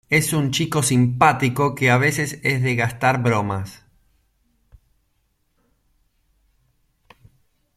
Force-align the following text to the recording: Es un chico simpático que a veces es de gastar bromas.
Es 0.09 0.33
un 0.33 0.49
chico 0.49 0.81
simpático 0.81 1.75
que 1.75 1.91
a 1.91 1.97
veces 1.99 2.39
es 2.41 2.63
de 2.63 2.73
gastar 2.75 3.21
bromas. 3.21 3.85